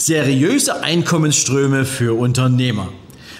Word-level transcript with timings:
Seriöse 0.00 0.84
Einkommensströme 0.84 1.84
für 1.84 2.16
Unternehmer. 2.16 2.88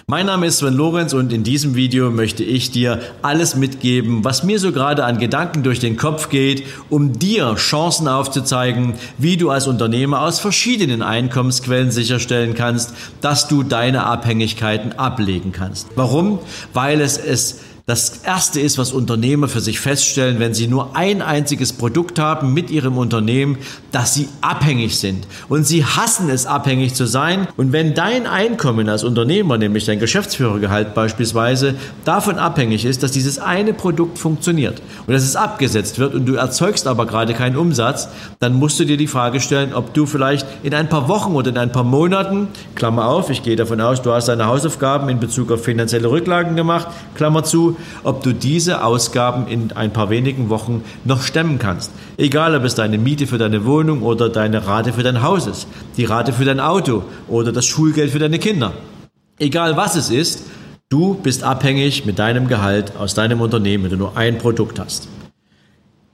Mein 0.07 0.25
Name 0.25 0.47
ist 0.47 0.57
Sven 0.57 0.73
Lorenz 0.73 1.13
und 1.13 1.31
in 1.31 1.45
diesem 1.45 1.73
Video 1.75 2.11
möchte 2.11 2.43
ich 2.43 2.69
dir 2.69 3.01
alles 3.21 3.55
mitgeben, 3.55 4.25
was 4.25 4.43
mir 4.43 4.59
so 4.59 4.73
gerade 4.73 5.05
an 5.05 5.19
Gedanken 5.19 5.63
durch 5.63 5.79
den 5.79 5.95
Kopf 5.95 6.27
geht, 6.27 6.65
um 6.89 7.17
dir 7.17 7.55
Chancen 7.55 8.09
aufzuzeigen, 8.09 8.95
wie 9.17 9.37
du 9.37 9.51
als 9.51 9.67
Unternehmer 9.67 10.21
aus 10.21 10.41
verschiedenen 10.41 11.01
Einkommensquellen 11.01 11.91
sicherstellen 11.91 12.55
kannst, 12.55 12.93
dass 13.21 13.47
du 13.47 13.63
deine 13.63 14.03
Abhängigkeiten 14.03 14.99
ablegen 14.99 15.53
kannst. 15.53 15.87
Warum? 15.95 16.39
Weil 16.73 16.99
es 16.99 17.17
es 17.17 17.61
das 17.89 18.21
erste 18.23 18.61
ist, 18.61 18.77
was 18.77 18.91
Unternehmer 18.91 19.47
für 19.47 19.61
sich 19.61 19.79
feststellen, 19.79 20.39
wenn 20.39 20.53
sie 20.53 20.67
nur 20.67 20.95
ein 20.95 21.23
einziges 21.23 21.73
Produkt 21.73 22.19
haben 22.19 22.53
mit 22.53 22.69
ihrem 22.69 22.97
Unternehmen, 22.99 23.57
dass 23.91 24.13
sie 24.13 24.29
abhängig 24.41 24.99
sind. 24.99 25.25
Und 25.47 25.65
sie 25.65 25.83
hassen 25.83 26.29
es, 26.29 26.45
abhängig 26.45 26.93
zu 26.93 27.07
sein. 27.07 27.47
Und 27.57 27.71
wenn 27.71 27.95
dein 27.95 28.27
Einkommen 28.27 28.89
als 28.89 29.03
Unternehmer, 29.03 29.57
nämlich 29.57 29.85
dein 29.85 29.99
Geschäftsführergehalt 29.99 30.93
beispielsweise, 30.93 31.73
davon 32.05 32.37
abhängig 32.37 32.85
ist, 32.85 33.01
dass 33.01 33.11
dieses 33.11 33.39
eine 33.39 33.73
Produkt 33.73 34.19
funktioniert 34.19 34.83
und 35.07 35.13
dass 35.13 35.23
es 35.23 35.35
abgesetzt 35.35 35.97
wird 35.97 36.13
und 36.13 36.27
du 36.27 36.35
erzeugst 36.35 36.85
aber 36.85 37.07
gerade 37.07 37.33
keinen 37.33 37.57
Umsatz, 37.57 38.09
dann 38.39 38.53
musst 38.53 38.79
du 38.79 38.85
dir 38.85 38.97
die 38.97 39.07
Frage 39.07 39.39
stellen, 39.39 39.73
ob 39.73 39.95
du 39.95 40.05
vielleicht 40.05 40.45
in 40.61 40.75
ein 40.75 40.89
paar 40.89 41.07
Wochen 41.07 41.33
oder 41.33 41.49
in 41.49 41.57
ein 41.57 41.71
paar 41.71 41.83
Monaten, 41.83 42.49
Klammer 42.75 43.07
auf, 43.07 43.31
ich 43.31 43.41
gehe 43.41 43.55
davon 43.55 43.81
aus, 43.81 44.03
du 44.03 44.11
hast 44.11 44.27
deine 44.27 44.45
Hausaufgaben 44.45 45.09
in 45.09 45.19
Bezug 45.19 45.51
auf 45.51 45.63
finanzielle 45.63 46.11
Rücklagen 46.11 46.55
gemacht, 46.55 46.87
Klammer 47.15 47.43
zu, 47.43 47.77
ob 48.03 48.23
du 48.23 48.33
diese 48.33 48.83
Ausgaben 48.83 49.47
in 49.47 49.71
ein 49.73 49.91
paar 49.91 50.09
wenigen 50.09 50.49
Wochen 50.49 50.83
noch 51.05 51.21
stemmen 51.21 51.59
kannst. 51.59 51.91
Egal, 52.17 52.55
ob 52.55 52.63
es 52.63 52.75
deine 52.75 52.97
Miete 52.97 53.27
für 53.27 53.37
deine 53.37 53.65
Wohnung 53.65 54.01
oder 54.01 54.29
deine 54.29 54.65
Rate 54.65 54.93
für 54.93 55.03
dein 55.03 55.21
Haus 55.21 55.47
ist, 55.47 55.67
die 55.97 56.05
Rate 56.05 56.33
für 56.33 56.45
dein 56.45 56.59
Auto 56.59 57.03
oder 57.27 57.51
das 57.51 57.65
Schulgeld 57.65 58.11
für 58.11 58.19
deine 58.19 58.39
Kinder. 58.39 58.73
Egal 59.37 59.77
was 59.77 59.95
es 59.95 60.09
ist, 60.09 60.43
du 60.89 61.13
bist 61.13 61.43
abhängig 61.43 62.05
mit 62.05 62.19
deinem 62.19 62.47
Gehalt 62.47 62.93
aus 62.97 63.13
deinem 63.13 63.41
Unternehmen, 63.41 63.85
wenn 63.85 63.91
du 63.91 63.97
nur 63.97 64.17
ein 64.17 64.37
Produkt 64.37 64.79
hast. 64.79 65.07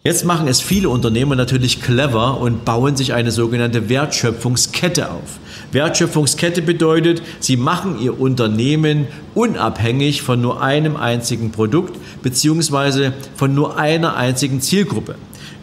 Jetzt 0.05 0.23
machen 0.23 0.47
es 0.47 0.61
viele 0.61 0.89
Unternehmer 0.89 1.35
natürlich 1.35 1.81
clever 1.81 2.39
und 2.39 2.63
bauen 2.63 2.95
sich 2.95 3.13
eine 3.13 3.31
sogenannte 3.31 3.89
Wertschöpfungskette 3.89 5.09
auf. 5.09 5.39
Wertschöpfungskette 5.71 6.61
bedeutet, 6.61 7.21
sie 7.39 7.57
machen 7.57 7.99
ihr 7.99 8.19
Unternehmen 8.19 9.07
unabhängig 9.33 10.21
von 10.21 10.41
nur 10.41 10.61
einem 10.61 10.95
einzigen 10.95 11.51
Produkt 11.51 11.99
beziehungsweise 12.21 13.13
von 13.35 13.53
nur 13.53 13.77
einer 13.77 14.15
einzigen 14.15 14.61
Zielgruppe. 14.61 15.15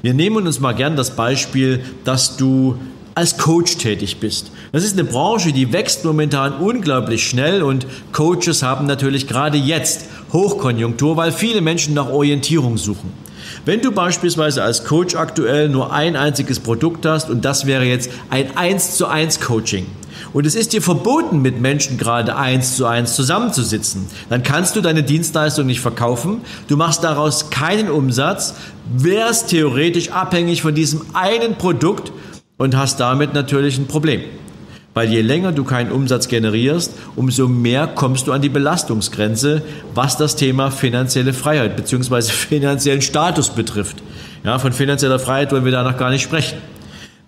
Wir 0.02 0.14
nehmen 0.14 0.46
uns 0.46 0.60
mal 0.60 0.72
gern 0.72 0.96
das 0.96 1.14
Beispiel, 1.14 1.84
dass 2.04 2.36
du 2.36 2.76
als 3.14 3.36
Coach 3.36 3.76
tätig 3.76 4.18
bist. 4.18 4.50
Das 4.72 4.84
ist 4.84 4.98
eine 4.98 5.04
Branche, 5.04 5.52
die 5.52 5.72
wächst 5.72 6.04
momentan 6.04 6.54
unglaublich 6.54 7.28
schnell 7.28 7.62
und 7.62 7.86
Coaches 8.12 8.62
haben 8.62 8.86
natürlich 8.86 9.28
gerade 9.28 9.58
jetzt 9.58 10.06
Hochkonjunktur, 10.32 11.16
weil 11.16 11.30
viele 11.30 11.60
Menschen 11.60 11.94
nach 11.94 12.08
Orientierung 12.08 12.78
suchen. 12.78 13.12
Wenn 13.64 13.80
du 13.80 13.92
beispielsweise 13.92 14.64
als 14.64 14.84
Coach 14.84 15.14
aktuell 15.14 15.68
nur 15.68 15.92
ein 15.92 16.16
einziges 16.16 16.58
Produkt 16.58 17.06
hast 17.06 17.30
und 17.30 17.44
das 17.44 17.64
wäre 17.64 17.84
jetzt 17.84 18.10
ein 18.28 18.56
1 18.56 18.96
zu 18.96 19.06
1 19.06 19.40
Coaching 19.40 19.86
und 20.32 20.46
es 20.46 20.56
ist 20.56 20.72
dir 20.72 20.82
verboten, 20.82 21.42
mit 21.42 21.60
Menschen 21.60 21.96
gerade 21.96 22.34
eins 22.34 22.76
zu 22.76 22.86
eins 22.86 23.14
zusammenzusitzen, 23.14 24.06
dann 24.28 24.42
kannst 24.42 24.74
du 24.74 24.80
deine 24.80 25.04
Dienstleistung 25.04 25.66
nicht 25.66 25.80
verkaufen, 25.80 26.40
du 26.66 26.76
machst 26.76 27.04
daraus 27.04 27.50
keinen 27.50 27.88
Umsatz, 27.88 28.54
wärst 28.96 29.50
theoretisch 29.50 30.10
abhängig 30.10 30.60
von 30.60 30.74
diesem 30.74 31.02
einen 31.14 31.54
Produkt 31.54 32.10
und 32.58 32.76
hast 32.76 32.98
damit 32.98 33.32
natürlich 33.32 33.78
ein 33.78 33.86
Problem. 33.86 34.22
Weil 34.94 35.08
je 35.08 35.22
länger 35.22 35.52
du 35.52 35.64
keinen 35.64 35.90
Umsatz 35.90 36.28
generierst, 36.28 36.92
umso 37.16 37.48
mehr 37.48 37.86
kommst 37.86 38.26
du 38.26 38.32
an 38.32 38.42
die 38.42 38.50
Belastungsgrenze, 38.50 39.62
was 39.94 40.16
das 40.18 40.36
Thema 40.36 40.70
finanzielle 40.70 41.32
Freiheit 41.32 41.76
bzw. 41.76 42.22
finanziellen 42.32 43.02
Status 43.02 43.50
betrifft. 43.50 44.02
Ja, 44.44 44.58
von 44.58 44.72
finanzieller 44.72 45.18
Freiheit 45.18 45.52
wollen 45.52 45.64
wir 45.64 45.72
da 45.72 45.82
noch 45.82 45.96
gar 45.96 46.10
nicht 46.10 46.22
sprechen. 46.22 46.58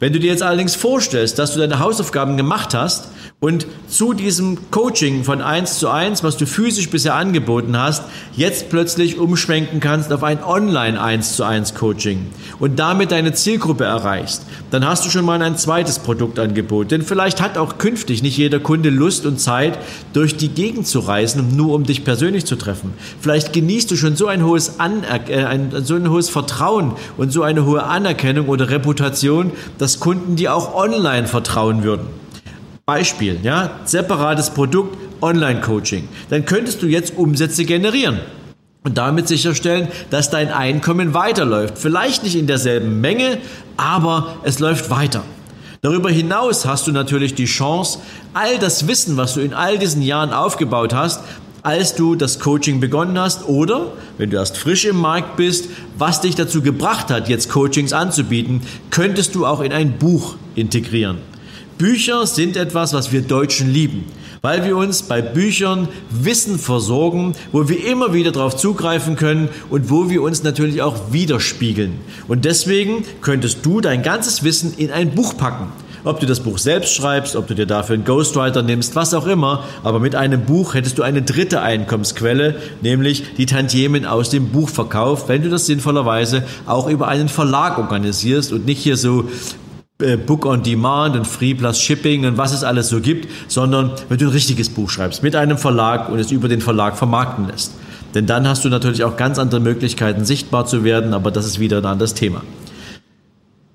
Wenn 0.05 0.13
du 0.13 0.21
dir 0.21 0.31
jetzt 0.31 0.43
allerdings 0.43 0.75
vorstellst, 0.75 1.39
dass 1.39 1.55
du 1.55 1.61
deine 1.61 1.79
Hausaufgaben 1.79 2.37
gemacht 2.37 2.75
hast 2.75 3.09
und 3.41 3.67
zu 3.89 4.13
diesem 4.13 4.71
Coaching 4.71 5.25
von 5.25 5.41
1 5.41 5.79
zu 5.79 5.89
1, 5.89 6.23
was 6.23 6.37
du 6.37 6.47
physisch 6.47 6.91
bisher 6.91 7.15
angeboten 7.15 7.79
hast, 7.79 8.03
jetzt 8.37 8.69
plötzlich 8.69 9.19
umschwenken 9.19 9.81
kannst 9.81 10.13
auf 10.13 10.23
ein 10.23 10.45
Online 10.45 11.01
1 11.01 11.37
zu 11.37 11.45
1 11.45 11.75
Coaching 11.75 12.27
und 12.59 12.79
damit 12.79 13.13
deine 13.13 13.33
Zielgruppe 13.33 13.85
erreichst, 13.85 14.43
dann 14.71 14.87
hast 14.87 15.07
du 15.07 15.11
schon 15.11 15.25
mal 15.25 15.41
ein 15.41 15.57
zweites 15.57 15.99
Produktangebot. 16.01 16.91
Denn 16.91 17.01
vielleicht 17.01 17.41
hat 17.41 17.57
auch 17.57 17.79
künftig 17.79 18.23
nicht 18.23 18.37
jeder 18.37 18.61
Kunde 18.61 18.91
Lust 18.91 19.25
und 19.25 19.41
Zeit, 19.41 19.79
durch 20.13 20.37
die 20.37 20.49
Gegend 20.49 20.87
zu 20.87 20.99
reisen, 20.99 21.57
nur 21.57 21.75
um 21.75 21.85
dich 21.85 22.05
persönlich 22.05 22.45
zu 22.45 22.57
treffen. 22.57 22.93
Vielleicht 23.21 23.55
genießt 23.55 23.91
du 23.91 23.97
schon 23.97 24.17
so 24.17 24.27
ein 24.27 24.45
hohes, 24.45 24.81
Aner 24.81 25.31
äh, 25.31 25.45
ein, 25.45 25.71
so 25.83 25.95
ein 25.95 26.11
hohes 26.11 26.29
Vertrauen 26.29 26.93
und 27.17 27.33
so 27.33 27.43
eine 27.43 27.65
hohe 27.65 27.85
Anerkennung 27.85 28.49
oder 28.49 28.69
Reputation, 28.69 29.53
dass 29.79 29.94
Kunden 30.01 30.37
dir 30.37 30.55
auch 30.55 30.75
online 30.75 31.27
vertrauen 31.27 31.83
würden. 31.83 32.07
Beispiel, 32.87 33.39
ja, 33.43 33.81
separates 33.85 34.51
Produkt, 34.51 34.97
Online-Coaching. 35.23 36.09
Dann 36.29 36.45
könntest 36.45 36.83
du 36.83 36.87
jetzt 36.87 37.17
Umsätze 37.17 37.65
generieren 37.65 38.21
und 38.83 38.99
damit 38.99 39.27
sicherstellen, 39.27 39.89
dass 40.11 40.29
dein 40.29 40.53
Einkommen 40.53 41.15
weiterläuft. 41.15 41.79
Vielleicht 41.79 42.23
nicht 42.23 42.37
in 42.37 42.47
derselben 42.47 43.01
Menge, 43.01 43.39
aber 43.77 44.37
es 44.45 44.59
läuft 44.59 44.91
weiter. 44.91 45.25
Darüber 45.81 46.11
hinaus 46.11 46.65
hast 46.65 46.87
du 46.87 46.93
natürlich 46.93 47.35
die 47.35 47.45
Chance, 47.45 47.99
all 48.33 48.59
das 48.59 48.87
Wissen, 48.89 49.17
was 49.17 49.35
du 49.35 49.41
in 49.41 49.53
all 49.53 49.79
diesen 49.79 50.03
Jahren 50.03 50.33
aufgebaut 50.33 50.95
hast, 50.95 51.21
als 51.65 51.95
du 51.95 52.15
das 52.15 52.41
Coaching 52.41 52.79
begonnen 52.79 53.19
hast 53.19 53.49
oder, 53.49 53.95
wenn 54.19 54.29
du 54.29 54.37
erst 54.37 54.59
frisch 54.59 54.85
im 54.85 54.97
Markt 54.97 55.37
bist, 55.37 55.71
was 55.97 56.21
dich 56.21 56.35
dazu 56.35 56.61
gebracht 56.61 57.11
hat, 57.11 57.31
jetzt 57.31 57.49
Coachings 57.49 57.95
anzubieten, 57.95 58.61
könntest 58.91 59.35
du 59.35 59.47
auch 59.47 59.63
in 59.63 59.73
ein 59.73 59.99
Buch 59.99 60.37
integrieren. 60.55 61.17
Bücher 61.79 62.27
sind 62.27 62.59
etwas, 62.59 62.93
was 62.93 63.13
wir 63.13 63.23
Deutschen 63.23 63.73
lieben, 63.73 64.05
weil 64.43 64.67
wir 64.67 64.77
uns 64.77 65.05
bei 65.05 65.23
Büchern 65.23 65.89
Wissen 66.11 66.59
versorgen, 66.59 67.33
wo 67.51 67.67
wir 67.67 67.87
immer 67.87 68.13
wieder 68.13 68.31
darauf 68.31 68.57
zugreifen 68.57 69.17
können 69.17 69.49
und 69.71 69.89
wo 69.89 70.11
wir 70.11 70.21
uns 70.21 70.43
natürlich 70.43 70.83
auch 70.83 71.13
widerspiegeln. 71.13 71.95
Und 72.29 72.45
deswegen 72.45 73.07
könntest 73.23 73.65
du 73.65 73.81
dein 73.81 74.03
ganzes 74.03 74.45
Wissen 74.45 74.75
in 74.77 74.91
ein 74.91 75.15
Buch 75.15 75.35
packen. 75.39 75.73
Ob 76.05 76.21
du 76.21 76.27
das 76.27 76.41
Buch 76.41 76.59
selbst 76.59 76.95
schreibst, 76.95 77.35
ob 77.35 77.47
du 77.47 77.55
dir 77.55 77.67
dafür 77.67 77.95
einen 77.95 78.05
Ghostwriter 78.05 78.63
nimmst, 78.63 78.95
was 78.95 79.15
auch 79.15 79.27
immer. 79.27 79.65
Aber 79.83 80.01
mit 80.01 80.15
einem 80.15 80.45
Buch 80.45 80.75
hättest 80.75 80.99
du 80.99 81.03
eine 81.03 81.23
dritte 81.23 81.63
Einkommensquelle, 81.63 82.57
nämlich 82.83 83.35
die 83.37 83.47
Tantiemen 83.47 84.05
aus 84.05 84.29
dem 84.29 84.51
Buchverkauf, 84.51 85.29
wenn 85.29 85.43
du 85.43 85.49
das 85.49 85.67
sinnvollerweise 85.67 86.45
auch 86.67 86.89
über 86.89 87.09
einen 87.09 87.29
Verlag 87.29 87.79
organisierst 87.79 88.53
und 88.53 88.67
nicht 88.67 88.83
hier 88.83 88.99
so 88.99 89.29
äh, 90.03 90.17
Book 90.17 90.45
on 90.45 90.63
Demand 90.63 91.17
und 91.17 91.27
Free 91.27 91.55
Plus 91.55 91.81
Shipping 91.81 92.27
und 92.27 92.37
was 92.37 92.53
es 92.53 92.65
alles 92.65 92.89
so 92.89 93.01
gibt, 93.01 93.29
sondern 93.49 93.93
wenn 94.09 94.19
du 94.19 94.27
ein 94.27 94.33
richtiges 94.33 94.69
Buch 94.69 94.91
schreibst 94.91 95.23
mit 95.23 95.35
einem 95.35 95.57
Verlag 95.57 96.11
und 96.11 96.19
es 96.19 96.31
über 96.31 96.49
den 96.49 96.61
Verlag 96.61 96.99
vermarkten 96.99 97.49
lässt. 97.49 97.73
Denn 98.15 98.27
dann 98.27 98.47
hast 98.47 98.65
du 98.65 98.69
natürlich 98.69 99.05
auch 99.05 99.17
ganz 99.17 99.39
andere 99.39 99.61
Möglichkeiten, 99.61 100.25
sichtbar 100.25 100.67
zu 100.67 100.85
werden, 100.85 101.15
aber 101.15 101.31
das 101.31 101.47
ist 101.47 101.59
wieder 101.59 101.79
ein 101.79 101.87
anderes 101.87 102.15
Thema. 102.15 102.43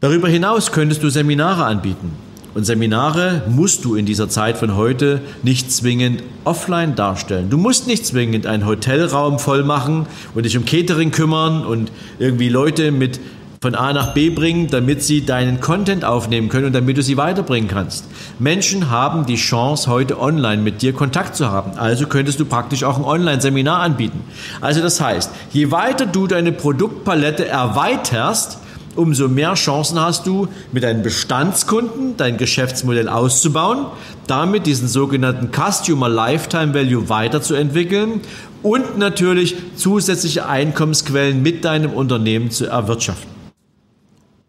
Darüber 0.02 0.30
hinaus 0.30 0.72
könntest 0.72 1.04
du 1.04 1.10
Seminare 1.10 1.66
anbieten. 1.66 2.14
Und 2.54 2.64
Seminare 2.64 3.44
musst 3.50 3.84
du 3.84 3.96
in 3.96 4.06
dieser 4.06 4.30
Zeit 4.30 4.58
von 4.58 4.78
heute 4.78 5.20
nicht 5.44 5.74
zwingend 5.74 6.24
offline 6.46 6.96
darstellen. 6.96 7.50
Du 7.50 7.58
musst 7.58 7.86
nicht 7.86 8.06
zwingend 8.06 8.48
einen 8.48 8.66
Hotelraum 8.66 9.40
voll 9.40 9.64
machen 9.64 10.08
und 10.34 10.46
dich 10.46 10.58
um 10.58 10.64
Catering 10.64 11.12
kümmern 11.12 11.66
und 11.66 11.92
irgendwie 12.18 12.48
Leute 12.48 12.92
mit 12.92 13.20
von 13.62 13.76
A 13.76 13.92
nach 13.92 14.14
B 14.14 14.30
bringen, 14.30 14.68
damit 14.68 15.04
sie 15.04 15.26
deinen 15.26 15.60
Content 15.60 16.06
aufnehmen 16.06 16.48
können 16.48 16.68
und 16.68 16.74
damit 16.74 16.96
du 16.96 17.04
sie 17.04 17.18
weiterbringen 17.18 17.68
kannst. 17.68 18.06
Menschen 18.40 18.90
haben 18.90 19.26
die 19.26 19.36
Chance, 19.36 19.90
heute 19.90 20.18
online 20.18 20.62
mit 20.62 20.82
dir 20.82 20.94
Kontakt 20.94 21.36
zu 21.36 21.52
haben. 21.52 21.78
Also 21.78 22.08
könntest 22.08 22.40
du 22.40 22.46
praktisch 22.46 22.86
auch 22.86 22.98
ein 22.98 23.04
Online-Seminar 23.04 23.82
anbieten. 23.82 24.22
Also 24.62 24.82
das 24.82 25.02
heißt, 25.02 25.30
je 25.52 25.72
weiter 25.72 26.06
du 26.06 26.26
deine 26.26 26.54
Produktpalette 26.54 27.46
erweiterst, 27.50 28.60
umso 28.96 29.28
mehr 29.28 29.54
Chancen 29.54 30.00
hast 30.00 30.28
du, 30.28 30.48
mit 30.72 30.84
deinen 30.84 31.04
Bestandskunden 31.04 32.18
dein 32.18 32.38
Geschäftsmodell 32.38 33.10
auszubauen, 33.10 33.86
damit 34.28 34.66
diesen 34.66 34.88
sogenannten 34.88 35.52
Customer 35.52 36.10
Lifetime 36.10 36.74
Value 36.74 37.10
weiterzuentwickeln 37.10 38.22
und 38.64 38.98
natürlich 38.98 39.56
zusätzliche 39.76 40.48
Einkommensquellen 40.48 41.42
mit 41.42 41.66
deinem 41.66 41.92
Unternehmen 41.92 42.52
zu 42.52 42.66
erwirtschaften. 42.66 43.32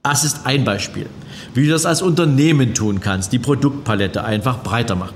Das 0.02 0.24
ist 0.24 0.46
ein 0.46 0.64
Beispiel, 0.64 1.06
wie 1.54 1.66
du 1.66 1.72
das 1.72 1.84
als 1.84 2.00
Unternehmen 2.00 2.74
tun 2.74 3.00
kannst, 3.00 3.32
die 3.32 3.38
Produktpalette 3.38 4.24
einfach 4.24 4.62
breiter 4.62 4.96
machen. 4.96 5.14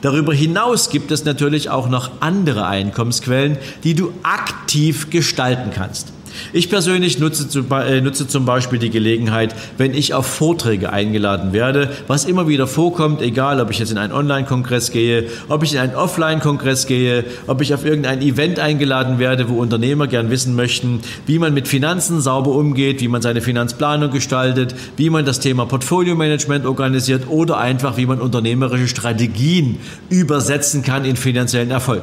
Darüber 0.00 0.32
hinaus 0.32 0.90
gibt 0.90 1.10
es 1.10 1.24
natürlich 1.24 1.70
auch 1.70 1.88
noch 1.88 2.10
andere 2.20 2.66
Einkommensquellen, 2.66 3.58
die 3.82 3.94
du 3.94 4.12
aktiv 4.22 5.10
gestalten 5.10 5.70
kannst. 5.74 6.12
Ich 6.52 6.68
persönlich 6.70 7.18
nutze, 7.18 7.46
äh, 7.70 8.00
nutze, 8.00 8.28
zum 8.28 8.44
Beispiel 8.44 8.78
die 8.78 8.90
Gelegenheit, 8.90 9.54
wenn 9.78 9.94
ich 9.94 10.14
auf 10.14 10.26
Vorträge 10.26 10.92
eingeladen 10.92 11.52
werde, 11.52 11.90
was 12.06 12.24
immer 12.24 12.48
wieder 12.48 12.66
vorkommt, 12.66 13.22
egal 13.22 13.60
ob 13.60 13.70
ich 13.70 13.78
jetzt 13.78 13.92
in 13.92 13.98
einen 13.98 14.12
Online-Kongress 14.12 14.90
gehe, 14.90 15.26
ob 15.48 15.62
ich 15.62 15.74
in 15.74 15.78
einen 15.78 15.94
Offline-Kongress 15.94 16.86
gehe, 16.86 17.24
ob 17.46 17.60
ich 17.60 17.74
auf 17.74 17.84
irgendein 17.84 18.22
Event 18.22 18.58
eingeladen 18.58 19.18
werde, 19.18 19.48
wo 19.48 19.60
Unternehmer 19.60 20.06
gern 20.06 20.30
wissen 20.30 20.54
möchten, 20.54 21.00
wie 21.26 21.38
man 21.38 21.54
mit 21.54 21.68
Finanzen 21.68 22.20
sauber 22.20 22.52
umgeht, 22.52 23.00
wie 23.00 23.08
man 23.08 23.22
seine 23.22 23.40
Finanzplanung 23.40 24.10
gestaltet, 24.10 24.74
wie 24.96 25.10
man 25.10 25.24
das 25.24 25.40
Thema 25.40 25.66
Portfolio-Management 25.66 26.66
organisiert 26.66 27.28
oder 27.28 27.58
einfach, 27.58 27.96
wie 27.96 28.06
man 28.06 28.20
unternehmerische 28.20 28.88
Strategien 28.88 29.78
übersetzen 30.08 30.82
kann 30.82 31.04
in 31.04 31.16
finanziellen 31.16 31.70
Erfolg. 31.70 32.02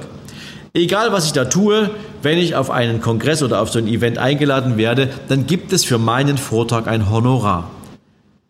Egal, 0.74 1.12
was 1.12 1.25
ich 1.25 1.33
da 1.33 1.45
tue, 1.45 1.89
wenn 2.21 2.38
ich 2.38 2.54
auf 2.54 2.69
einen 2.69 3.01
Kongress 3.01 3.42
oder 3.42 3.60
auf 3.60 3.71
so 3.71 3.80
ein 3.80 3.88
Event 3.88 4.19
eingeladen 4.19 4.77
werde, 4.77 5.10
dann 5.27 5.48
gibt 5.48 5.74
es 5.74 5.83
für 5.83 5.98
meinen 5.98 6.38
Vortrag 6.38 6.88
ein 6.88 7.10
Honorar. 7.10 7.71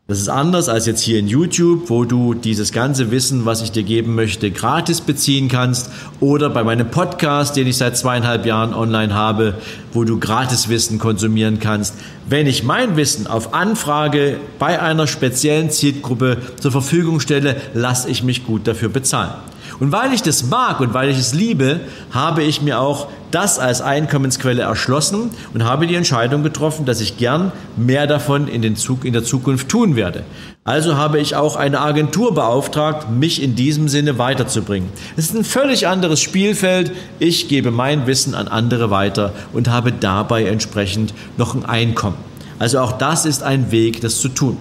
Das 0.10 0.19
ist 0.19 0.27
anders 0.27 0.68
als 0.68 0.86
jetzt 0.86 1.01
hier 1.01 1.18
in 1.18 1.30
YouTube, 1.30 1.89
wo 1.89 2.04
du 2.04 2.33
dieses 2.33 2.74
ganze 2.74 3.12
Wissen, 3.12 3.45
was 3.45 3.62
ich 3.62 3.71
dir 3.71 3.83
geben 3.83 4.16
möchte, 4.16 4.51
gratis 4.51 5.00
beziehen 5.00 5.48
kannst 5.48 5.92
oder 6.19 6.50
bei 6.50 6.63
meinem 6.66 6.89
Podcast, 6.92 7.56
den 7.56 7.68
ich 7.68 7.77
seit 7.77 7.95
zweieinhalb 7.95 8.45
Jahren 8.45 8.74
online 8.74 9.13
habe, 9.13 9.54
wo 9.94 10.04
du 10.04 10.19
gratis 10.19 10.68
Wissen 10.68 11.00
konsumieren 11.00 11.60
kannst. 11.60 11.94
Wenn 12.27 12.48
ich 12.48 12.63
mein 12.63 12.98
Wissen 12.98 13.27
auf 13.27 13.54
Anfrage 13.54 14.38
bei 14.57 14.81
einer 14.81 15.07
speziellen 15.07 15.69
Zielgruppe 15.69 16.38
zur 16.60 16.71
Verfügung 16.71 17.21
stelle, 17.21 17.56
lasse 17.74 18.10
ich 18.10 18.24
mich 18.24 18.45
gut 18.45 18.68
dafür 18.68 18.89
bezahlen. 18.89 19.36
Und 19.80 19.92
weil 19.92 20.13
ich 20.13 20.21
das 20.21 20.44
mag 20.44 20.80
und 20.80 20.94
weil 20.94 21.10
ich 21.10 21.18
es 21.18 21.33
liebe, 21.33 21.81
habe 22.12 22.44
ich 22.44 22.62
mir 22.62 22.80
auch 22.80 23.07
das 23.31 23.60
als 23.60 23.81
Einkommensquelle 23.81 24.63
erschlossen 24.63 25.31
und 25.54 25.63
habe 25.63 25.88
die 25.88 25.95
Entscheidung 25.95 26.44
getroffen, 26.44 26.86
dass 26.86 27.01
ich 27.01 27.18
gern 27.18 27.51
mehr 27.77 28.07
davon 28.07 28.48
in, 28.48 28.62
den 28.62 28.75
Zug, 28.75 29.06
in 29.06 29.13
der 29.13 29.24
Zukunft 29.24 29.69
tun 29.69 29.95
werde. 29.95 30.24
Also 30.63 30.98
habe 30.98 31.19
ich 31.19 31.36
auch 31.36 31.56
eine 31.56 31.81
Agentur 31.81 32.33
beauftragt, 32.33 33.10
mich 33.10 33.42
in 33.42 33.56
diesem 33.56 33.88
Sinne 33.88 34.18
weiterzubringen. 34.18 34.89
Es 35.16 35.25
ist 35.25 35.36
ein 35.36 35.44
völlig 35.44 35.88
anderes 35.88 36.19
Spielfeld. 36.19 36.92
Ich 37.19 37.48
gebe 37.48 37.71
mein 37.71 38.07
Wissen 38.07 38.36
an 38.36 38.48
andere 38.48 38.89
weiter 38.89 39.33
und 39.54 39.69
habe 39.69 39.92
dabei 39.92 40.45
entsprechend 40.45 41.13
noch 41.38 41.56
ein 41.56 41.66
Einkommen. 41.66 42.18
Also 42.60 42.80
auch 42.80 42.92
das 42.92 43.25
ist 43.25 43.42
ein 43.42 43.71
Weg, 43.71 44.01
das 44.01 44.19
zu 44.19 44.30
tun. 44.30 44.57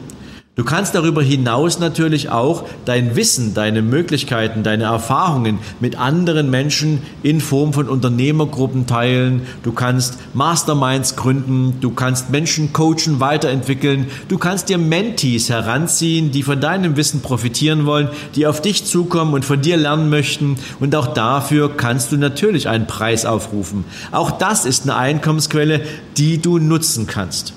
Du 0.58 0.64
kannst 0.64 0.96
darüber 0.96 1.22
hinaus 1.22 1.78
natürlich 1.78 2.30
auch 2.30 2.64
dein 2.84 3.14
Wissen, 3.14 3.54
deine 3.54 3.80
Möglichkeiten, 3.80 4.64
deine 4.64 4.84
Erfahrungen 4.84 5.60
mit 5.78 5.96
anderen 5.96 6.50
Menschen 6.50 7.00
in 7.22 7.40
Form 7.40 7.72
von 7.72 7.88
Unternehmergruppen 7.88 8.88
teilen. 8.88 9.42
Du 9.62 9.70
kannst 9.70 10.18
Masterminds 10.34 11.14
gründen, 11.14 11.76
du 11.80 11.92
kannst 11.92 12.30
Menschen 12.30 12.72
coachen, 12.72 13.20
weiterentwickeln. 13.20 14.08
Du 14.26 14.36
kannst 14.36 14.68
dir 14.68 14.78
Mentees 14.78 15.48
heranziehen, 15.48 16.32
die 16.32 16.42
von 16.42 16.60
deinem 16.60 16.96
Wissen 16.96 17.20
profitieren 17.20 17.86
wollen, 17.86 18.08
die 18.34 18.48
auf 18.48 18.60
dich 18.60 18.84
zukommen 18.84 19.34
und 19.34 19.44
von 19.44 19.62
dir 19.62 19.76
lernen 19.76 20.10
möchten. 20.10 20.56
Und 20.80 20.92
auch 20.96 21.14
dafür 21.14 21.76
kannst 21.76 22.10
du 22.10 22.16
natürlich 22.16 22.68
einen 22.68 22.88
Preis 22.88 23.26
aufrufen. 23.26 23.84
Auch 24.10 24.32
das 24.32 24.64
ist 24.64 24.82
eine 24.82 24.96
Einkommensquelle, 24.96 25.82
die 26.16 26.42
du 26.42 26.58
nutzen 26.58 27.06
kannst. 27.06 27.54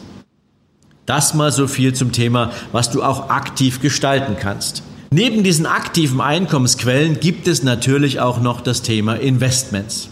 Das 1.05 1.33
mal 1.33 1.51
so 1.51 1.67
viel 1.67 1.93
zum 1.93 2.11
Thema, 2.11 2.51
was 2.71 2.91
du 2.91 3.03
auch 3.03 3.29
aktiv 3.29 3.81
gestalten 3.81 4.35
kannst. 4.39 4.83
Neben 5.11 5.43
diesen 5.43 5.65
aktiven 5.65 6.21
Einkommensquellen 6.21 7.19
gibt 7.19 7.47
es 7.47 7.63
natürlich 7.63 8.19
auch 8.19 8.39
noch 8.39 8.61
das 8.61 8.81
Thema 8.81 9.15
Investments. 9.15 10.09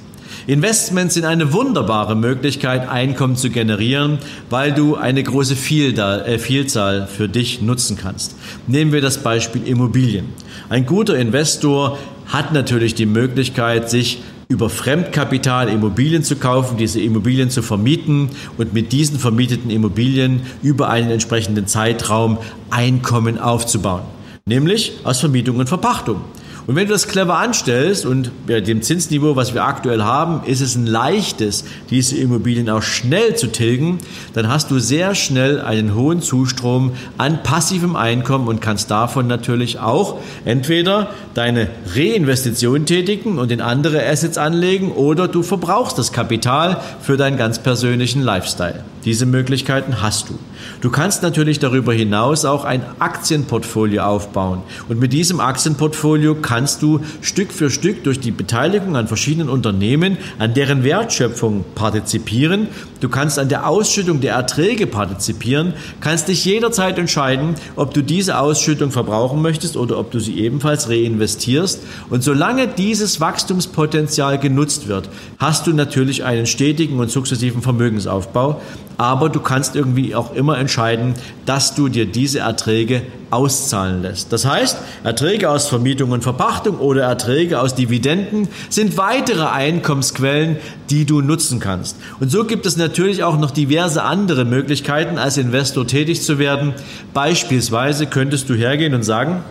Investments 0.48 1.14
sind 1.14 1.26
eine 1.26 1.54
wunderbare 1.54 2.16
Möglichkeit, 2.16 2.90
Einkommen 2.90 3.36
zu 3.36 3.52
generieren, 3.52 4.18
weil 4.50 4.74
du 4.74 4.96
eine 4.96 5.22
große 5.22 5.54
äh, 5.54 6.40
Vielzahl 6.40 7.08
für 7.08 7.30
dich 7.30 7.62
nutzen 7.62 7.98
kannst. 7.98 8.36
Nehmen 8.66 8.92
wir 8.92 9.02
das 9.02 9.20
Beispiel 9.20 9.68
Immobilien. 9.68 10.30
Ein 10.70 10.88
guter 10.88 11.18
Investor 11.18 12.00
hat 12.26 12.52
natürlich 12.52 12.96
die 12.96 13.06
Möglichkeit, 13.06 13.90
sich 13.90 14.22
über 14.52 14.72
Fremdkapital 14.72 15.70
Immobilien 15.70 16.24
zu 16.24 16.36
kaufen, 16.36 16.76
diese 16.76 17.00
Immobilien 17.00 17.52
zu 17.52 17.62
vermieten 17.62 18.30
und 18.58 18.74
mit 18.74 18.92
diesen 18.92 19.20
vermieteten 19.20 19.70
Immobilien 19.70 20.42
über 20.64 20.90
einen 20.90 21.12
entsprechenden 21.12 21.68
Zeitraum 21.68 22.40
Einkommen 22.72 23.38
aufzubauen, 23.38 24.02
nämlich 24.48 24.94
aus 25.04 25.20
Vermietung 25.20 25.58
und 25.58 25.70
Verpachtung. 25.70 26.22
Und 26.68 26.76
wenn 26.76 26.88
du 26.88 26.94
das 26.94 27.08
clever 27.08 27.38
anstellst 27.38 28.06
und 28.06 28.32
bei 28.48 28.62
dem 28.62 28.82
Zinsniveau, 28.82 29.36
was 29.36 29.54
wir 29.54 29.64
aktuell 29.64 30.04
haben, 30.04 30.44
ist 30.46 30.62
es 30.62 30.76
ein 30.76 30.86
leichtes, 30.86 31.66
diese 31.90 32.18
Immobilien 32.18 32.70
auch 32.70 32.82
schnell 32.82 33.36
zu 33.36 33.48
tilgen, 33.48 34.00
dann 34.34 34.48
hast 34.48 34.72
du 34.72 34.80
sehr 34.80 35.16
schnell 35.16 35.60
einen 35.62 35.96
hohen 35.96 36.22
Zustrom 36.22 36.94
an 37.18 37.44
passivem 37.44 37.96
Einkommen 37.96 38.48
und 38.48 38.62
kannst 38.62 38.92
davon 38.92 39.28
natürlich 39.28 39.80
auch 39.80 40.20
entweder 40.46 41.10
deine 41.34 41.70
Reinvestition 41.96 42.86
tätigen 42.86 43.40
und 43.40 43.52
in 43.52 43.62
andere 43.62 44.06
Assets 44.06 44.38
anlegen 44.38 44.92
oder 44.92 45.28
du 45.28 45.44
verbrauchst 45.44 45.98
das 45.98 46.12
Kapital 46.12 46.82
für 47.02 47.18
deinen 47.18 47.38
ganz 47.38 47.60
persönlichen 47.60 48.22
Lifestyle. 48.22 48.84
Diese 49.06 49.26
Möglichkeiten 49.26 50.02
hast 50.02 50.30
du. 50.30 50.38
Du 50.82 50.90
kannst 50.90 51.24
natürlich 51.24 51.60
darüber 51.60 51.94
hinaus 51.94 52.44
auch 52.44 52.66
ein 52.66 52.84
Aktienportfolio 53.00 54.04
aufbauen. 54.04 54.62
Und 54.90 55.00
mit 55.00 55.14
diesem 55.14 55.40
Aktienportfolio 55.40 56.36
kannst 56.36 56.82
du 56.82 57.00
Stück 57.22 57.54
für 57.54 57.70
Stück 57.70 58.04
durch 58.04 58.20
die 58.20 58.32
Beteiligung 58.32 58.98
an 58.98 59.08
verschiedenen 59.08 59.50
Unternehmen, 59.50 60.18
an 60.38 60.54
deren 60.54 60.84
Wertschöpfung 60.84 61.64
partizipieren. 61.76 62.68
Du 63.00 63.10
kannst 63.10 63.40
an 63.40 63.50
der 63.50 63.68
Ausschüttung 63.68 64.22
der 64.22 64.34
Erträge 64.34 64.88
partizipieren, 64.88 65.74
kannst 66.02 66.28
dich 66.28 66.44
jederzeit 66.46 66.98
entscheiden, 66.98 67.56
ob 67.76 67.94
du 67.94 68.02
diese 68.02 68.40
Ausschüttung 68.40 68.92
verbrauchen 68.92 69.42
möchtest 69.42 69.78
oder 69.78 69.98
ob 69.98 70.12
du 70.12 70.20
sie 70.20 70.40
ebenfalls 70.40 70.90
reinvestierst. 70.90 71.82
Und 72.10 72.24
solange 72.24 72.68
dieses 72.68 73.22
Wachstumspotenzial 73.22 74.38
genutzt 74.38 74.88
wird, 74.88 75.10
hast 75.38 75.68
du 75.68 75.74
natürlich 75.74 76.24
einen 76.24 76.46
stetigen 76.46 77.00
und 77.00 77.10
sukzessiven 77.10 77.62
Vermögensaufbau 77.62 78.60
aber 79.00 79.30
du 79.30 79.40
kannst 79.40 79.78
irgendwie 79.78 80.14
auch 80.14 80.36
immer 80.36 80.58
entscheiden, 80.58 81.14
dass 81.46 81.74
du 81.74 81.88
dir 81.88 82.06
diese 82.06 82.40
Erträge 82.40 83.02
auszahlen 83.32 84.02
lässt. 84.02 84.34
Das 84.34 84.46
heißt, 84.46 84.78
Erträge 85.04 85.50
aus 85.50 85.68
Vermietung 85.68 86.12
und 86.12 86.24
Verpachtung 86.24 86.78
oder 86.80 87.04
Erträge 87.04 87.60
aus 87.60 87.76
Dividenden 87.76 88.48
sind 88.70 88.98
weitere 88.98 89.46
Einkommensquellen, 89.46 90.58
die 90.90 91.06
du 91.06 91.22
nutzen 91.22 91.60
kannst. 91.60 91.98
Und 92.20 92.30
so 92.30 92.46
gibt 92.46 92.66
es 92.66 92.78
natürlich 92.78 93.24
auch 93.24 93.38
noch 93.38 93.52
diverse 93.52 94.04
andere 94.04 94.46
Möglichkeiten, 94.46 95.18
als 95.18 95.38
Investor 95.38 95.86
tätig 95.86 96.22
zu 96.22 96.40
werden. 96.40 96.74
Beispielsweise 97.14 98.08
könntest 98.08 98.50
du 98.50 98.56
hergehen 98.56 98.94
und 98.94 99.04
sagen, 99.04 99.44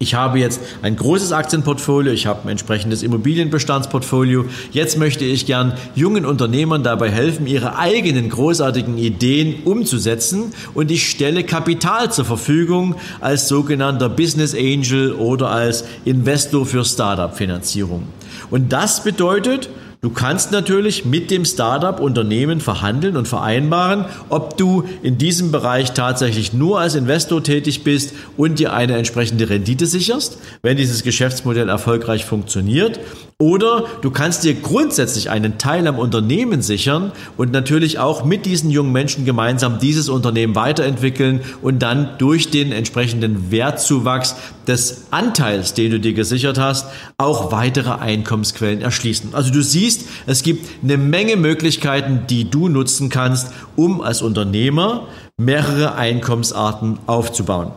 ich 0.00 0.14
habe 0.14 0.38
jetzt 0.38 0.60
ein 0.82 0.94
großes 0.94 1.32
Aktienportfolio, 1.32 2.12
ich 2.12 2.26
habe 2.28 2.42
ein 2.44 2.50
entsprechendes 2.50 3.02
Immobilienbestandsportfolio. 3.02 4.44
Jetzt 4.70 4.96
möchte 4.96 5.24
ich 5.24 5.44
gern 5.44 5.72
jungen 5.96 6.24
Unternehmern 6.24 6.84
dabei 6.84 7.10
helfen, 7.10 7.48
ihre 7.48 7.76
eigenen 7.76 8.28
großartigen 8.28 8.96
Ideen 8.96 9.64
umzusetzen 9.64 10.52
und 10.74 10.92
ich 10.92 11.10
stelle 11.10 11.42
Kapital 11.42 12.12
zur 12.12 12.26
Verfügung 12.26 12.94
als 13.20 13.48
sogenannter 13.48 14.08
Business 14.08 14.54
Angel 14.54 15.14
oder 15.14 15.50
als 15.50 15.84
Investor 16.04 16.64
für 16.64 16.84
Startup-Finanzierung. 16.84 18.04
Und 18.50 18.72
das 18.72 19.02
bedeutet, 19.02 19.68
Du 20.00 20.10
kannst 20.10 20.52
natürlich 20.52 21.04
mit 21.04 21.28
dem 21.32 21.44
Startup-Unternehmen 21.44 22.60
verhandeln 22.60 23.16
und 23.16 23.26
vereinbaren, 23.26 24.04
ob 24.28 24.56
du 24.56 24.84
in 25.02 25.18
diesem 25.18 25.50
Bereich 25.50 25.92
tatsächlich 25.92 26.52
nur 26.52 26.78
als 26.78 26.94
Investor 26.94 27.42
tätig 27.42 27.82
bist 27.82 28.12
und 28.36 28.60
dir 28.60 28.72
eine 28.72 28.96
entsprechende 28.96 29.50
Rendite 29.50 29.86
sicherst, 29.86 30.38
wenn 30.62 30.76
dieses 30.76 31.02
Geschäftsmodell 31.02 31.68
erfolgreich 31.68 32.24
funktioniert. 32.24 33.00
Oder 33.40 33.86
du 34.02 34.12
kannst 34.12 34.44
dir 34.44 34.54
grundsätzlich 34.54 35.30
einen 35.30 35.58
Teil 35.58 35.86
am 35.88 35.98
Unternehmen 35.98 36.62
sichern 36.62 37.10
und 37.36 37.50
natürlich 37.50 37.98
auch 37.98 38.24
mit 38.24 38.46
diesen 38.46 38.70
jungen 38.70 38.92
Menschen 38.92 39.24
gemeinsam 39.24 39.80
dieses 39.80 40.08
Unternehmen 40.08 40.54
weiterentwickeln 40.54 41.40
und 41.60 41.80
dann 41.80 42.18
durch 42.18 42.50
den 42.50 42.70
entsprechenden 42.70 43.50
Wertzuwachs 43.50 44.36
des 44.68 45.06
Anteils, 45.10 45.74
den 45.74 45.90
du 45.90 46.00
dir 46.00 46.12
gesichert 46.12 46.58
hast, 46.58 46.86
auch 47.16 47.50
weitere 47.50 47.90
Einkommensquellen 47.90 48.82
erschließen. 48.82 49.34
Also 49.34 49.50
du 49.50 49.62
siehst, 49.62 50.06
es 50.26 50.42
gibt 50.42 50.66
eine 50.82 50.98
Menge 50.98 51.36
Möglichkeiten, 51.36 52.24
die 52.28 52.48
du 52.48 52.68
nutzen 52.68 53.08
kannst, 53.08 53.48
um 53.76 54.00
als 54.00 54.22
Unternehmer 54.22 55.08
mehrere 55.36 55.94
Einkommensarten 55.94 56.98
aufzubauen. 57.06 57.72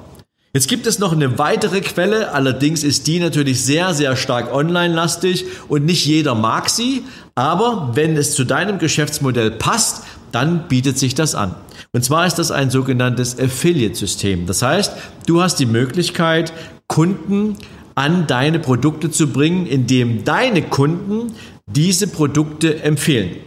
Jetzt 0.53 0.67
gibt 0.67 0.85
es 0.85 0.99
noch 0.99 1.13
eine 1.13 1.39
weitere 1.39 1.79
Quelle, 1.79 2.33
allerdings 2.33 2.83
ist 2.83 3.07
die 3.07 3.19
natürlich 3.19 3.63
sehr, 3.63 3.93
sehr 3.93 4.17
stark 4.17 4.53
online-lastig 4.53 5.45
und 5.69 5.85
nicht 5.85 6.05
jeder 6.05 6.35
mag 6.35 6.69
sie, 6.69 7.05
aber 7.35 7.91
wenn 7.93 8.17
es 8.17 8.35
zu 8.35 8.43
deinem 8.43 8.77
Geschäftsmodell 8.77 9.51
passt, 9.51 10.03
dann 10.33 10.67
bietet 10.67 10.97
sich 10.97 11.15
das 11.15 11.35
an. 11.35 11.55
Und 11.93 12.03
zwar 12.03 12.25
ist 12.27 12.35
das 12.35 12.51
ein 12.51 12.69
sogenanntes 12.69 13.39
Affiliate-System. 13.39 14.45
Das 14.45 14.61
heißt, 14.61 14.93
du 15.25 15.41
hast 15.41 15.55
die 15.55 15.65
Möglichkeit, 15.65 16.51
Kunden 16.91 17.55
an 17.95 18.27
deine 18.27 18.59
Produkte 18.59 19.09
zu 19.11 19.31
bringen, 19.31 19.65
indem 19.65 20.25
deine 20.25 20.61
Kunden 20.61 21.33
diese 21.65 22.05
Produkte 22.07 22.83
empfehlen. 22.83 23.37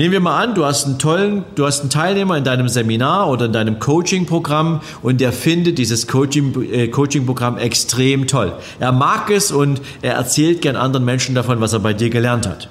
Nehmen 0.00 0.12
wir 0.12 0.20
mal 0.20 0.42
an, 0.42 0.56
du 0.56 0.64
hast 0.64 0.86
einen 0.86 0.98
tollen, 0.98 1.44
du 1.54 1.64
hast 1.64 1.82
einen 1.82 1.90
Teilnehmer 1.90 2.36
in 2.36 2.42
deinem 2.42 2.68
Seminar 2.68 3.30
oder 3.30 3.46
in 3.46 3.52
deinem 3.52 3.78
Coaching-Programm 3.78 4.80
und 5.02 5.20
der 5.20 5.32
findet 5.32 5.78
dieses 5.78 6.08
Coaching, 6.08 6.72
äh, 6.72 6.88
Coaching-Programm 6.88 7.56
extrem 7.56 8.26
toll. 8.26 8.52
Er 8.80 8.90
mag 8.90 9.30
es 9.30 9.52
und 9.52 9.80
er 10.02 10.14
erzählt 10.14 10.60
gern 10.60 10.74
anderen 10.74 11.04
Menschen 11.04 11.36
davon, 11.36 11.60
was 11.60 11.74
er 11.74 11.80
bei 11.80 11.94
dir 11.94 12.10
gelernt 12.10 12.48
hat. 12.48 12.68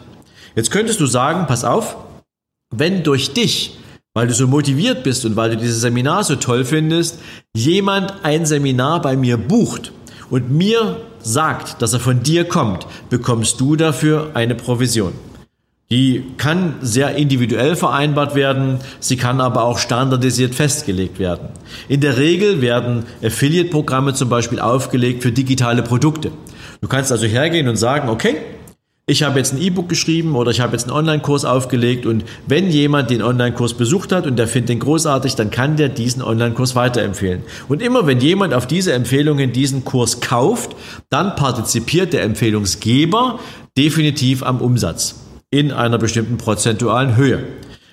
Jetzt 0.55 0.71
könntest 0.71 0.99
du 0.99 1.05
sagen, 1.05 1.47
pass 1.47 1.63
auf, 1.63 1.95
wenn 2.75 3.03
durch 3.03 3.31
dich, 3.31 3.77
weil 4.13 4.27
du 4.27 4.33
so 4.33 4.45
motiviert 4.45 5.03
bist 5.03 5.23
und 5.25 5.37
weil 5.37 5.51
du 5.51 5.57
dieses 5.57 5.79
Seminar 5.79 6.25
so 6.25 6.35
toll 6.35 6.65
findest, 6.65 7.19
jemand 7.55 8.13
ein 8.23 8.45
Seminar 8.45 9.01
bei 9.01 9.15
mir 9.15 9.37
bucht 9.37 9.93
und 10.29 10.51
mir 10.51 10.97
sagt, 11.19 11.81
dass 11.81 11.93
er 11.93 11.99
von 11.99 12.23
dir 12.23 12.45
kommt, 12.45 12.87
bekommst 13.09 13.59
du 13.59 13.75
dafür 13.75 14.31
eine 14.33 14.55
Provision. 14.55 15.13
Die 15.89 16.23
kann 16.37 16.75
sehr 16.81 17.15
individuell 17.15 17.77
vereinbart 17.77 18.35
werden, 18.35 18.79
sie 18.99 19.15
kann 19.15 19.39
aber 19.39 19.63
auch 19.63 19.79
standardisiert 19.79 20.53
festgelegt 20.53 21.17
werden. 21.17 21.47
In 21.87 22.01
der 22.01 22.17
Regel 22.17 22.61
werden 22.61 23.05
Affiliate-Programme 23.23 24.13
zum 24.13 24.27
Beispiel 24.27 24.59
aufgelegt 24.59 25.23
für 25.23 25.31
digitale 25.31 25.83
Produkte. 25.83 26.31
Du 26.81 26.89
kannst 26.89 27.13
also 27.13 27.25
hergehen 27.25 27.69
und 27.69 27.77
sagen, 27.77 28.09
okay, 28.09 28.35
ich 29.09 29.23
habe 29.23 29.39
jetzt 29.39 29.53
ein 29.53 29.61
E-Book 29.61 29.87
geschrieben 29.87 30.35
oder 30.35 30.51
ich 30.51 30.59
habe 30.59 30.73
jetzt 30.73 30.83
einen 30.83 30.97
Online-Kurs 30.97 31.45
aufgelegt 31.45 32.05
und 32.05 32.25
wenn 32.45 32.69
jemand 32.69 33.09
den 33.09 33.21
Online-Kurs 33.21 33.75
besucht 33.75 34.11
hat 34.11 34.27
und 34.27 34.35
der 34.35 34.49
findet 34.49 34.67
den 34.67 34.79
großartig, 34.79 35.35
dann 35.35 35.49
kann 35.49 35.77
der 35.77 35.87
diesen 35.87 36.21
Online-Kurs 36.21 36.75
weiterempfehlen. 36.75 37.43
Und 37.69 37.81
immer 37.81 38.05
wenn 38.05 38.19
jemand 38.19 38.53
auf 38.53 38.67
diese 38.67 38.91
Empfehlungen 38.91 39.53
diesen 39.53 39.85
Kurs 39.85 40.19
kauft, 40.19 40.75
dann 41.09 41.37
partizipiert 41.37 42.11
der 42.11 42.23
Empfehlungsgeber 42.23 43.39
definitiv 43.77 44.43
am 44.43 44.59
Umsatz 44.59 45.15
in 45.51 45.71
einer 45.71 45.97
bestimmten 45.97 46.35
prozentualen 46.35 47.15
Höhe. 47.15 47.45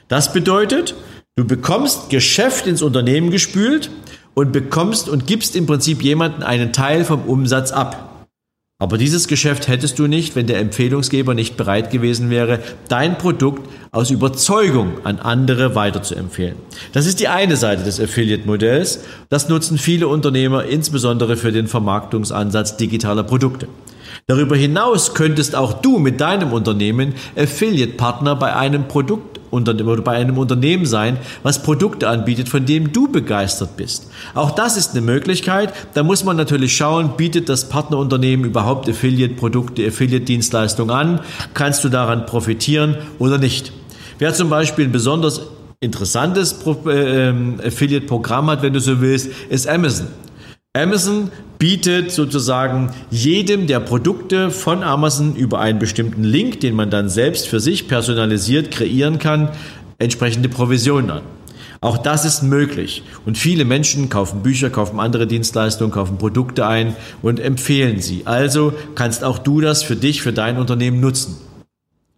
Das 0.09 0.33
bedeutet, 0.33 0.97
du 1.37 1.45
bekommst 1.45 2.11
Geschäft 2.11 2.67
ins 2.67 2.83
Unternehmen 2.83 3.31
gespült 3.31 3.89
und 4.35 4.51
bekommst 4.51 5.09
und 5.09 5.29
gibst 5.29 5.55
im 5.55 5.67
Prinzip 5.67 6.03
jemanden 6.03 6.43
einen 6.43 6.73
Teil 6.73 7.05
vom 7.05 7.23
Umsatz 7.23 7.71
ab. 7.71 8.14
Aber 8.85 8.99
dieses 8.99 9.29
Geschäft 9.29 9.67
hättest 9.69 9.99
du 9.99 10.09
nicht, 10.09 10.37
wenn 10.37 10.47
der 10.47 10.59
Empfehlungsgeber 10.59 11.33
nicht 11.33 11.57
bereit 11.57 11.91
gewesen 11.91 12.29
wäre, 12.29 12.59
dein 12.89 13.17
Produkt 13.17 13.67
aus 13.93 14.11
Überzeugung 14.11 14.99
an 15.05 15.21
andere 15.21 15.75
weiterzuempfehlen. 15.75 16.57
Das 16.93 17.07
ist 17.07 17.19
die 17.19 17.29
eine 17.29 17.57
Seite 17.57 17.83
des 17.83 17.99
Affiliate-Modells. 17.99 19.01
Das 19.31 19.49
nutzen 19.49 19.79
viele 19.79 20.07
Unternehmer, 20.07 20.67
insbesondere 20.67 21.39
für 21.39 21.51
den 21.51 21.67
Vermarktungsansatz 21.67 22.77
digitaler 22.77 23.23
Produkte. 23.23 23.69
Darüber 24.27 24.55
hinaus 24.55 25.15
könntest 25.15 25.57
auch 25.57 25.81
du 25.81 25.99
mit 25.99 26.21
deinem 26.21 26.53
Unternehmen 26.53 27.15
Affiliate-Partner 27.37 28.37
bei 28.37 28.55
einem 28.55 28.87
Produkt 28.87 29.34
oder 29.55 30.03
bei 30.03 30.13
einem 30.13 30.39
Unternehmen 30.39 30.85
sein, 30.85 31.19
was 31.43 31.63
Produkte 31.63 32.09
anbietet, 32.09 32.49
von 32.49 32.67
dem 32.67 32.93
du 32.93 33.09
begeistert 33.11 33.77
bist. 33.77 34.11
Auch 34.35 34.51
das 34.51 34.77
ist 34.77 34.93
eine 34.93 35.01
Möglichkeit. 35.01 35.73
Da 35.95 36.03
muss 36.03 36.25
man 36.25 36.37
natürlich 36.37 36.77
schauen, 36.77 37.17
bietet 37.17 37.49
das 37.49 37.69
Partnerunternehmen 37.69 38.45
überhaupt 38.47 38.89
Affiliate-Produkte, 38.89 39.87
Affiliate-Dienstleistungen 39.87 40.91
an? 40.91 41.21
Kannst 41.55 41.85
du 41.85 41.89
daran 41.89 42.27
profitieren 42.27 42.97
oder 43.19 43.39
nicht? 43.39 43.73
Wer 44.19 44.35
zum 44.35 44.51
Beispiel 44.51 44.87
ein 44.87 44.93
besonders 44.93 45.41
interessantes 45.81 46.57
äh, 46.87 47.29
ähm, 47.29 47.61
Affiliate-Programm 47.65 48.51
hat, 48.51 48.63
wenn 48.63 48.73
du 48.73 48.81
so 48.81 49.01
willst, 49.01 49.31
ist 49.49 49.69
Amazon. 49.69 50.09
Amazon 50.77 51.31
bietet 51.61 52.11
sozusagen 52.11 52.91
jedem 53.09 53.69
der 53.69 53.79
Produkte 53.79 54.51
von 54.51 54.83
Amazon 54.83 55.37
über 55.37 55.61
einen 55.61 55.79
bestimmten 55.79 56.25
Link, 56.25 56.59
den 56.59 56.75
man 56.75 56.91
dann 56.91 57.09
selbst 57.09 57.47
für 57.47 57.61
sich 57.61 57.87
personalisiert 57.87 58.73
kreieren 58.73 59.21
kann, 59.21 59.51
entsprechende 60.01 60.49
Provisionen 60.49 61.11
an. 61.13 61.23
Auch 61.81 61.97
das 61.97 62.25
ist 62.25 62.43
möglich. 62.43 63.05
Und 63.25 63.39
viele 63.39 63.65
Menschen 63.65 64.09
kaufen 64.09 64.43
Bücher, 64.43 64.69
kaufen 64.69 64.99
andere 64.99 65.29
Dienstleistungen, 65.29 65.93
kaufen 65.93 66.19
Produkte 66.19 66.67
ein 66.67 66.97
und 67.23 67.39
empfehlen 67.39 68.01
sie. 68.01 68.23
Also 68.25 68.73
kannst 68.97 69.23
auch 69.23 69.39
du 69.39 69.61
das 69.61 69.85
für 69.85 69.95
dich, 69.95 70.23
für 70.23 70.33
dein 70.33 70.57
Unternehmen 70.57 70.99
nutzen. 70.99 71.37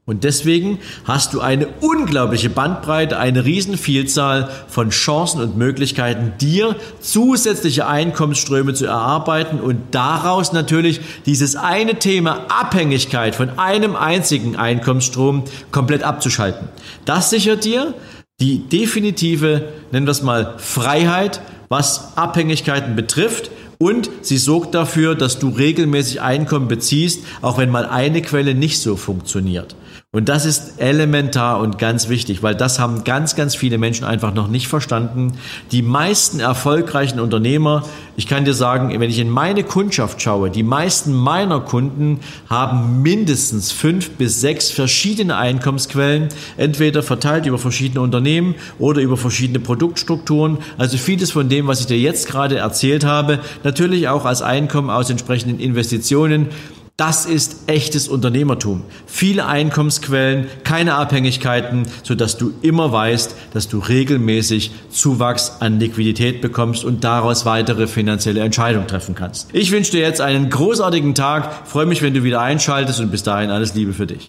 Und 0.09 0.23
deswegen 0.23 0.79
hast 1.05 1.35
du 1.35 1.41
eine 1.41 1.67
unglaubliche 1.81 2.49
Bandbreite, 2.49 3.19
eine 3.19 3.45
Riesenvielzahl 3.45 4.49
von 4.69 4.91
Chancen 4.91 5.41
und 5.41 5.57
Möglichkeiten, 5.57 6.35
dir 6.41 6.77
zusätzliche 7.01 7.89
Einkommensströme 7.89 8.73
zu 8.73 8.87
erarbeiten 8.87 9.59
und 9.59 9.81
daraus 9.91 10.53
natürlich 10.53 11.01
dieses 11.27 11.57
eine 11.57 11.99
Thema 11.99 12.47
Abhängigkeit 12.49 13.35
von 13.35 13.59
einem 13.59 13.97
einzigen 13.97 14.55
Einkommensstrom 14.55 15.43
komplett 15.73 16.05
abzuschalten. 16.05 16.69
Das 17.05 17.31
sichert 17.31 17.65
dir 17.65 17.93
die 18.39 18.61
definitive, 18.61 19.71
nennen 19.91 20.07
wir 20.07 20.13
es 20.13 20.23
mal, 20.23 20.55
Freiheit, 20.59 21.41
was 21.69 22.17
Abhängigkeiten 22.17 22.95
betrifft 22.95 23.51
und 23.79 24.09
sie 24.23 24.39
sorgt 24.39 24.75
dafür, 24.77 25.17
dass 25.17 25.41
du 25.41 25.49
regelmäßig 25.49 26.21
Einkommen 26.21 26.69
beziehst, 26.69 27.25
auch 27.43 27.59
wenn 27.59 27.71
mal 27.71 27.87
eine 27.87 28.23
Quelle 28.23 28.55
nicht 28.55 28.81
so 28.81 28.95
funktioniert. 28.95 29.75
Und 30.16 30.30
das 30.30 30.46
ist 30.46 30.80
elementar 30.80 31.61
und 31.61 31.76
ganz 31.76 32.08
wichtig, 32.08 32.42
weil 32.42 32.54
das 32.54 32.78
haben 32.78 33.04
ganz, 33.04 33.37
ganz 33.37 33.54
viele 33.54 33.76
Menschen 33.76 34.06
einfach 34.06 34.32
noch 34.32 34.49
nicht 34.49 34.66
verstanden. 34.66 35.32
Die 35.73 35.82
meisten 35.82 36.40
erfolgreichen 36.40 37.20
Unternehmer, 37.20 37.82
ich 38.16 38.26
kann 38.26 38.46
dir 38.46 38.54
sagen, 38.54 38.99
wenn 38.99 39.11
ich 39.11 39.18
in 39.18 39.28
meine 39.28 39.62
Kundschaft 39.62 40.23
schaue, 40.23 40.49
die 40.49 40.62
meisten 40.62 41.12
meiner 41.12 41.61
Kunden 41.61 42.20
haben 42.49 43.02
mindestens 43.02 43.73
fünf 43.73 44.12
bis 44.12 44.40
sechs 44.40 44.70
verschiedene 44.70 45.37
Einkommensquellen, 45.37 46.30
entweder 46.56 47.02
verteilt 47.02 47.44
über 47.44 47.58
verschiedene 47.58 48.00
Unternehmen 48.00 48.54
oder 48.78 49.02
über 49.02 49.18
verschiedene 49.18 49.61
Produktstrukturen. 49.61 50.61
Also 50.78 50.96
vieles 50.96 51.30
von 51.30 51.50
dem, 51.50 51.66
was 51.66 51.80
ich 51.80 51.88
dir 51.88 51.99
jetzt 51.99 52.26
gerade 52.26 52.56
erzählt 52.56 53.04
habe, 53.04 53.40
natürlich 53.64 54.08
auch 54.08 54.25
als 54.25 54.40
Einkommen 54.40 54.88
aus 54.88 55.11
entsprechenden 55.11 55.61
Investitionen. 55.61 56.49
Das 56.97 57.26
ist 57.26 57.69
echtes 57.69 58.09
Unternehmertum. 58.09 58.83
Viele 59.05 59.45
Einkommensquellen, 59.45 60.47
keine 60.65 60.95
Abhängigkeiten, 60.95 61.83
sodass 62.03 62.38
du 62.38 62.55
immer 62.62 62.91
weißt, 62.91 63.37
dass 63.53 63.69
du 63.69 63.81
regelmäßig 63.81 64.71
Zuwachs 64.88 65.59
an 65.61 65.79
Liquidität 65.79 66.41
bekommst 66.41 66.87
und 66.87 67.05
daraus 67.05 67.45
weitere 67.45 67.87
finanzielle 67.87 68.41
Entscheidungen 68.41 68.88
treffen 68.88 69.15
kannst. 69.15 69.50
Ich 69.53 69.73
wünsche 69.73 69.91
dir 69.91 70.00
jetzt 70.00 70.23
einen 70.23 70.49
großartigen 70.49 71.15
Tag, 71.15 71.67
freue 71.69 71.85
mich, 71.85 72.00
wenn 72.00 72.15
du 72.15 72.23
wieder 72.23 72.41
einschaltest 72.41 72.99
und 73.00 73.11
bis 73.11 73.23
dahin 73.23 73.50
alles 73.50 73.75
Liebe 73.75 73.93
für 73.93 74.07
dich. 74.07 74.23